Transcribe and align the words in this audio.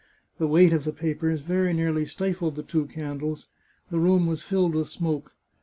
The 0.39 0.47
weight 0.47 0.73
of 0.73 0.83
the 0.83 0.93
papers 0.93 1.41
very 1.41 1.73
nearly 1.75 2.05
stifled 2.05 2.55
the 2.55 2.63
two 2.63 2.87
candles; 2.87 3.45
the 3.91 3.99
room 3.99 4.25
was 4.25 4.41
filled 4.41 4.73
with 4.73 4.89
smoke. 4.89 5.35